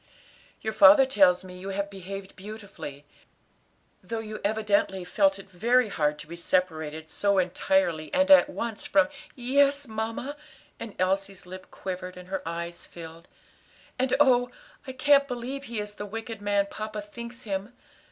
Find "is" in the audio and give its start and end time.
15.79-15.93